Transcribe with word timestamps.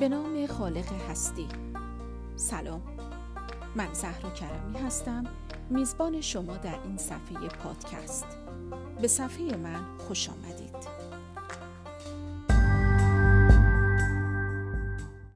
به 0.00 0.08
نام 0.08 0.46
خالق 0.46 0.92
هستی. 1.10 1.48
سلام. 2.36 2.82
من 3.76 3.94
زهرا 3.94 4.30
کرمی 4.30 4.78
هستم. 4.78 5.24
میزبان 5.70 6.20
شما 6.20 6.56
در 6.56 6.82
این 6.84 6.96
صفحه 6.96 7.48
پادکست. 7.48 8.26
به 9.02 9.08
صفحه 9.08 9.56
من 9.56 9.98
خوش 9.98 10.28
آمدید. 10.30 10.59